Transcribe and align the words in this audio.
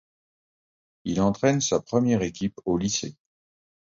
Il 1.03 1.21
entraine 1.21 1.61
sa 1.61 1.79
première 1.79 2.23
équipe 2.23 2.59
au 2.65 2.75
lycée. 2.79 3.15